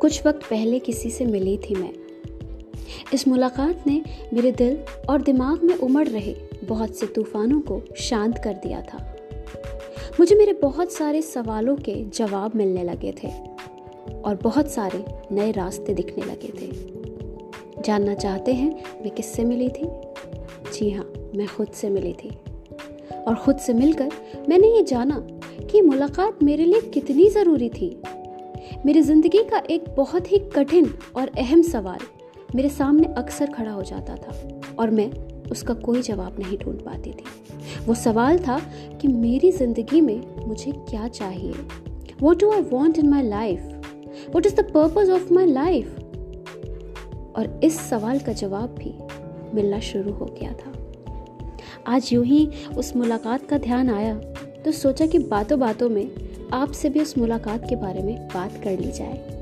कुछ 0.00 0.26
वक्त 0.26 0.40
पहले 0.50 0.78
किसी 0.78 1.10
से 1.10 1.26
मिली 1.26 1.58
थी 1.58 1.74
मैं। 1.74 1.92
इस 3.14 3.28
मुलाकात 3.28 3.84
ने 3.86 4.02
मेरे 4.34 4.52
दिल 4.52 4.78
और 5.08 5.22
दिमाग 5.22 5.64
में 5.64 5.74
उमड़ 5.74 6.08
रहे 6.08 6.36
बहुत 6.64 6.96
से 6.96 7.06
तूफानों 7.06 7.60
को 7.60 7.82
शांत 7.96 8.38
कर 8.38 8.52
दिया 8.52 8.80
था। 8.80 9.16
मुझे 10.20 10.36
मेरे 10.36 10.52
बहुत 10.52 10.92
सारे 10.92 11.22
सवालों 11.22 11.76
के 11.76 11.94
जवाब 12.08 12.52
मिलने 12.56 12.84
लगे 12.84 13.14
थे 13.22 13.28
और 14.24 14.38
बहुत 14.42 14.70
सारे 14.70 15.04
नए 15.32 15.52
रास्ते 15.52 15.94
दिखने 15.94 16.24
लगे 16.24 16.48
थे। 16.48 16.70
जानना 17.82 18.14
चाहते 18.14 18.54
हैं 18.54 18.84
मैं 19.02 19.10
किससे 19.10 19.44
मिली 19.44 19.68
थी? 19.68 19.88
जी 20.74 20.90
हाँ 20.90 21.12
मैं 21.36 21.46
खुद 21.46 21.68
से 21.68 21.90
मिली 21.90 22.12
थी। 22.12 22.30
और 23.28 23.34
खुद 23.34 23.56
से 23.56 23.72
मिलकर 23.72 24.10
मैंने 24.48 24.76
ये 24.76 24.82
जाना 24.82 25.26
कि 25.70 25.80
मुलाकात 25.80 26.42
मेरे 26.42 26.64
लिए 26.64 26.80
कितनी 26.80 27.28
ज़रूरी 27.28 27.68
थी। 27.68 28.02
मेरी 28.86 29.00
ज़िंदगी 29.02 29.42
का 29.44 29.58
एक 29.70 29.84
बहुत 29.96 30.30
ही 30.32 30.38
कठिन 30.54 30.86
और 31.16 31.30
अहम 31.38 31.62
सवाल 31.62 31.98
मेरे 32.54 32.68
सामने 32.68 33.06
अक्सर 33.18 33.46
खड़ा 33.46 33.70
हो 33.70 33.82
जाता 33.82 34.14
था 34.16 34.60
और 34.78 34.90
मैं 34.90 35.10
उसका 35.50 35.74
कोई 35.74 36.02
जवाब 36.02 36.36
नहीं 36.38 36.58
ढूंढ 36.58 36.78
पाती 36.80 37.10
थी। 37.10 37.24
वो 37.86 37.94
सवाल 37.94 38.38
था 38.38 38.58
कि 39.00 39.08
मेरी 39.08 39.50
ज़िंदगी 39.52 40.00
में 40.00 40.46
मुझे 40.46 40.72
क्या 40.72 41.08
चाहिए? 41.08 41.52
What 42.22 42.40
do 42.40 42.50
I 42.52 42.60
want 42.62 42.98
in 42.98 43.08
my 43.08 43.22
life 43.22 44.32
what 44.36 44.46
is 44.46 44.54
the 44.54 44.70
purpose 44.70 45.10
of 45.10 45.32
my 45.32 45.46
life 45.46 45.98
और 47.36 47.60
इस 47.64 47.80
सवाल 47.80 48.18
का 48.18 48.32
जवाब 48.32 48.74
भी 48.78 48.94
मिलना 49.54 49.80
शुरू 49.80 50.12
हो 50.12 50.26
गया 50.40 50.52
था। 50.52 50.72
आज 51.86 52.12
यूँ 52.12 52.24
ही 52.24 52.48
उस 52.78 52.96
मुलाकात 52.96 53.46
का 53.46 53.58
ध्यान 53.58 53.90
आया 53.90 54.14
तो 54.64 54.72
सोचा 54.72 55.06
कि 55.06 55.18
बातों 55.18 55.60
बातों 55.60 55.88
में 55.88 56.29
आपसे 56.52 56.88
भी 56.88 57.00
उस 57.00 57.18
मुलाकात 57.18 57.64
के 57.68 57.76
बारे 57.76 58.02
में 58.02 58.28
बात 58.28 58.60
कर 58.64 58.78
ली 58.78 58.92
जाए। 58.92 59.40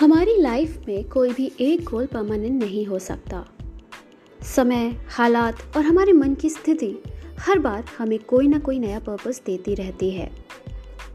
हमारी 0.00 0.40
लाइफ 0.40 0.84
में 0.88 1.04
कोई 1.04 1.32
भी 1.32 1.52
एक 1.60 1.84
गोल 1.84 2.06
परमानेंट 2.06 2.62
नहीं 2.62 2.86
हो 2.86 2.98
सकता। 2.98 3.44
समय, 4.42 4.96
हालात 5.08 5.76
और 5.76 5.82
हमारे 5.82 6.12
मन 6.12 6.34
की 6.34 6.50
स्थिति, 6.50 7.02
हर 7.40 7.58
बार 7.58 7.84
हमें 7.98 8.18
कोई 8.18 8.48
ना 8.48 8.58
कोई 8.58 8.78
नया 8.78 8.98
पर्पस 8.98 9.42
देती 9.46 9.74
रहती 9.74 10.10
है। 10.10 10.30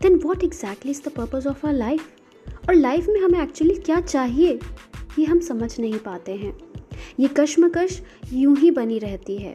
Then 0.01 0.15
what 0.15 0.43
exactly 0.43 0.91
is 0.91 1.01
the 1.05 1.11
purpose 1.11 1.47
of 1.47 1.67
our 1.67 1.73
life 1.73 2.09
और 2.69 2.75
लाइफ 2.75 3.07
में 3.09 3.19
हमें 3.21 3.41
एक्चुअली 3.41 3.75
क्या 3.75 3.99
चाहिए, 4.01 4.59
ये 5.19 5.25
हम 5.25 5.39
समझ 5.39 5.79
नहीं 5.79 5.99
पाते 5.99 6.35
हैं। 6.35 6.53
ये 7.19 7.27
कश्मकश 7.27 8.01
यूँ 8.33 8.55
ही 8.57 8.71
बनी 8.71 8.99
रहती 8.99 9.37
है। 9.37 9.53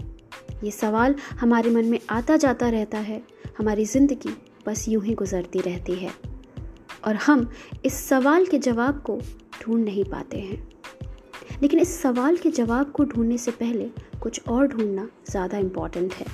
ये 0.65 0.71
सवाल 0.71 1.15
हमारे 1.41 1.71
मन 1.71 1.84
में 1.84 1.99
आता 2.11 2.37
जाता 2.37 2.69
रहता 2.69 2.99
है, 2.99 3.23
हमारी 3.59 3.84
ज़िंदगी 3.84 4.37
बस 4.67 4.89
यूँ 4.89 5.03
ही 5.05 5.15
गुजरती 5.15 5.61
रहती 5.61 5.95
है। 5.95 6.11
और 7.05 7.15
हम 7.17 7.49
इस 7.84 7.95
सवाल 8.09 8.47
के 8.47 8.59
जवाब 8.59 9.03
को 9.03 9.19
ढूंढ 9.62 9.84
नहीं 9.84 10.05
पाते 10.05 10.39
हैं। 10.39 10.67
लेकिन 11.62 11.81
इस 11.81 12.01
सवाल 12.01 12.37
के 12.37 12.51
जवाब 12.51 12.91
को 12.93 13.05
ढूँढने 13.05 13.39
से 13.39 13.51
पहले 13.51 13.91
कुछ 14.23 14.49
और 14.49 14.67
ढूंढना 14.67 15.09
ज़्यादा 15.31 15.59
इंपॉर्टेंट 15.59 16.15
है। 16.15 16.27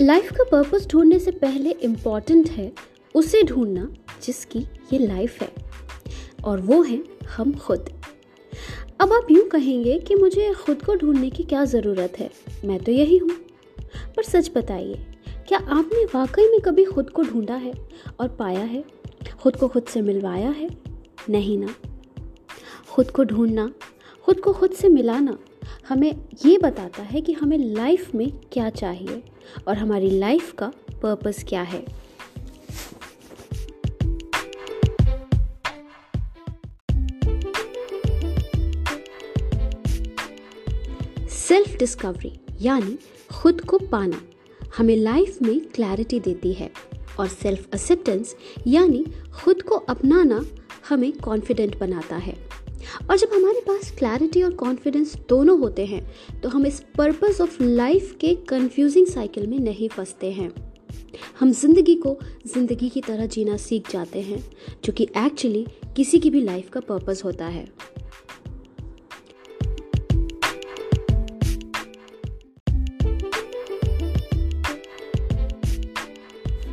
लाइफ 0.00 0.32
का 0.32 0.44
पर्पस 0.44 0.86
ढूँढने 0.86 1.18
से 1.18 1.30
पहले 1.30 1.70
इंपॉर्टेंट 1.70 2.50
है 2.50 2.72
उसे 3.14 3.42
ढूंढना 3.42 3.94
जिसकी 4.22 4.58
ये 4.92 4.98
लाइफ 4.98 5.42
है। 5.42 5.52
और 6.44 6.60
वो 6.60 6.82
है 6.82 7.04
हम 7.36 7.52
खुद। 7.52 7.90
अब 9.00 9.12
आप 9.12 9.26
यूँ 9.30 9.48
कहेंगे 9.48 9.98
कि 9.98 10.14
मुझे 10.14 10.52
खुद 10.52 10.82
को 10.82 10.94
ढूँढने 10.94 11.30
की 11.30 11.42
क्या 11.42 11.64
ज़रूरत 11.64 12.12
है? 12.18 12.30
मैं 12.64 12.78
तो 12.84 12.92
यही 12.92 13.16
हूँ। 13.16 13.30
पर 14.16 14.22
सच 14.22 14.50
बताइए, 14.54 15.06
क्या 15.48 15.58
आपने 15.58 16.04
वाकई 16.04 16.48
में 16.48 16.60
कभी 16.60 16.84
खुद 16.84 17.10
को 17.10 17.22
ढूंढा 17.22 17.54
है 17.54 17.74
और 18.20 18.28
पाया 18.28 18.64
है? 18.64 18.84
खुद 19.42 19.56
को 19.56 19.68
खुद 19.68 19.84
से 19.84 20.00
मिलवाया 20.00 20.50
है? 20.50 20.70
नहीं 21.30 21.58
ना। 21.58 21.74
खुद 22.90 23.10
को 23.10 23.24
ढूंढना, 23.24 23.72
खुद 24.24 24.40
को 24.40 24.52
खुद 24.52 24.70
से 24.70 24.88
मिलाना 24.88 25.38
हमें 25.90 26.12
ये 26.46 26.58
बताता 26.58 27.02
है 27.02 27.20
कि 27.20 27.32
हमें 27.32 27.58
लाइफ 27.58 28.14
में 28.14 28.30
क्या 28.52 28.68
चाहिए 28.70 29.22
और 29.68 29.78
हमारी 29.78 30.10
लाइफ 30.10 30.52
का 30.58 30.72
पर्पस 31.02 31.44
क्या 31.48 31.62
है। 31.62 31.80
सेल्फ 41.28 41.76
डिस्कवरी 41.78 42.32
यानी 42.60 42.98
खुद 43.32 43.60
को 43.60 43.78
पाना, 43.78 44.20
हमें 44.78 44.96
लाइफ 44.96 45.42
में 45.42 45.60
क्लैरिटी 45.60 46.20
देती 46.20 46.52
है 46.52 46.70
और 47.20 47.28
सेल्फ 47.28 47.74
एक्सेप्टेंस 47.74 48.36
यानी 48.66 49.04
खुद 49.34 49.62
को 49.62 49.74
अपनाना, 49.74 50.44
हमें 50.88 51.12
कॉन्फिडेंट 51.12 51.78
बनाता 51.78 52.16
है। 52.16 52.59
और 53.10 53.16
जब 53.16 53.30
हमारे 53.34 53.60
पास 53.60 53.90
क्लैरिटी 53.98 54.42
और 54.42 54.54
कॉन्फिडेंस 54.54 55.14
दोनों 55.28 55.58
होते 55.58 55.86
हैं 55.86 56.40
तो 56.40 56.48
हम 56.48 56.66
इस 56.66 56.80
पर्पस 56.98 57.40
ऑफ़ 57.40 57.62
लाइफ 57.62 58.16
के 58.20 58.34
कंफ्यूजिंग 58.48 59.06
साइकिल 59.06 59.46
में 59.46 59.58
नहीं 59.58 59.88
फंसते 59.88 60.32
हैं। 60.32 60.50
हम 61.40 61.50
ज़िंदगी 61.52 61.94
को 61.96 62.16
ज़िंदगी 62.46 62.88
की 62.88 63.00
तरह 63.00 63.26
जीना 63.26 63.56
सीख 63.56 63.90
जाते 63.90 64.20
हैं, 64.20 64.42
जो 64.84 64.92
कि 64.92 65.04
एक्चुअली 65.18 65.66
किसी 65.96 66.18
की 66.18 66.30
भी 66.30 66.40
लाइफ 66.40 66.70
का 66.70 66.80
पर्पस 66.80 67.22
होता 67.24 67.46
है। 67.46 67.64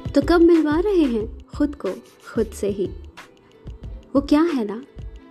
तो 0.08 0.22
कब 0.22 0.42
मिलवा 0.42 0.80
रहे 0.80 1.04
हैं 1.06 1.26
खुद 1.48 1.76
को, 1.76 1.90
खुद 2.34 2.52
से 2.54 2.68
ही? 2.70 2.86
वो 4.16 4.22
क्या 4.22 4.42
है 4.44 4.66
ना? 4.66 4.82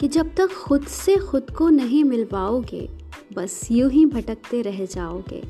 कि 0.01 0.09
जब 0.09 0.35
तक 0.35 0.53
खुद 0.55 0.87
से 0.87 1.17
खुद 1.17 1.51
को 1.51 1.69
नहीं 1.69 2.03
मिल 2.05 2.25
पाओगे 2.25 2.89
बस 3.37 3.69
यूँ 3.71 3.91
ही 3.91 4.05
भटकते 4.07 4.63
रह 4.63 4.85
जाओगे। 4.85 5.43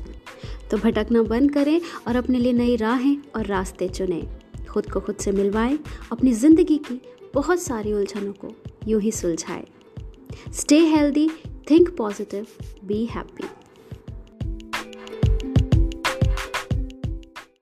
तो 0.71 0.77
भटकना 0.77 1.21
बंद 1.23 1.51
करें 1.53 1.79
और 2.07 2.15
अपने 2.15 2.39
लिए 2.39 2.53
नई 2.53 2.75
राहें 2.75 3.17
और 3.35 3.45
रास्ते 3.45 3.87
चुनें। 3.89 4.27
खुद 4.69 4.89
को 4.91 4.99
खुद 4.99 5.15
से 5.15 5.31
मिलवाएँ, 5.31 5.77
अपनी 6.11 6.33
ज़िंदगी 6.33 6.77
की 6.77 7.01
बहुत 7.33 7.59
सारी 7.59 7.93
उलझनों 7.93 8.33
को 8.33 8.53
यूँ 8.87 9.01
ही 9.01 9.11
सुलझाएँ। 9.11 9.65
Stay 10.53 10.79
healthy 10.79 11.29
think 11.69 11.95
positive 11.97 12.47
be 12.85 13.05
happy 13.05 13.43